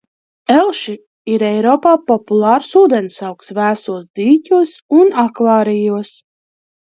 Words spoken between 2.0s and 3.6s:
populārs ūdensaugs